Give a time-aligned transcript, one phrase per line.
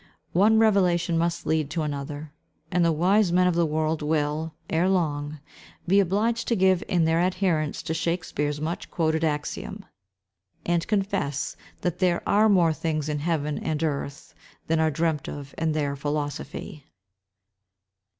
[0.33, 2.33] One revelation must lead to another;
[2.71, 5.39] and the wise men of the world will, ere long,
[5.87, 9.85] be obliged to give in their adherence to Shakspere's much quoted axiom,
[10.65, 14.33] and confess that "there are more things in heaven and earth
[14.65, 16.83] than are dreamt of in their philosophy."